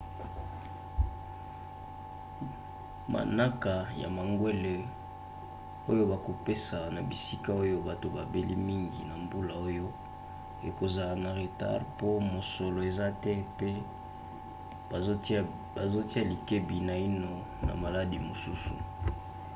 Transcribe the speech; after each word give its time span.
manaka 3.13 3.73
ya 4.01 4.07
mangwele 4.17 4.75
oyo 5.91 6.03
bakopesa 6.11 6.77
na 6.93 7.01
bisika 7.09 7.49
oyo 7.63 7.77
bato 7.87 8.05
babeli 8.15 8.55
mingi 8.67 9.01
na 9.09 9.15
mbula 9.23 9.53
oyo 9.67 9.87
ekozala 10.69 11.13
na 11.23 11.31
retard 11.41 11.83
po 11.99 12.07
mosolo 12.33 12.79
eza 12.89 13.07
te 13.23 13.33
pe 13.57 13.69
bazotia 15.81 16.21
likebi 16.29 16.77
naino 16.89 17.33
na 17.65 17.73
maladi 17.83 18.17
misusu 18.27 18.75